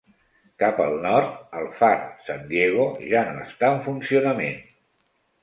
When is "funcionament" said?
3.91-4.59